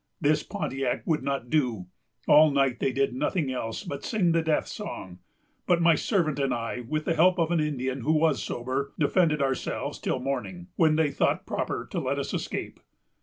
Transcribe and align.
This 0.19 0.41
Pontiac 0.41 1.05
would 1.05 1.21
not 1.21 1.51
do. 1.51 1.85
All 2.27 2.49
night 2.49 2.79
they 2.79 2.91
did 2.91 3.13
nothing 3.13 3.51
else 3.51 3.83
but 3.83 4.03
sing 4.03 4.31
the 4.31 4.41
death 4.41 4.65
song; 4.67 5.19
but 5.67 5.79
my 5.79 5.93
servant 5.93 6.39
and 6.39 6.51
I, 6.51 6.79
with 6.79 7.05
the 7.05 7.13
help 7.13 7.37
of 7.37 7.51
an 7.51 7.59
Indian 7.59 8.01
who 8.01 8.13
was 8.13 8.41
sober, 8.41 8.93
defended 8.97 9.43
ourselves 9.43 9.99
till 9.99 10.17
morning, 10.17 10.69
when 10.75 10.95
they 10.95 11.11
thought 11.11 11.45
proper 11.45 11.87
to 11.91 11.99
let 11.99 12.17
us 12.17 12.33
escape. 12.33 12.79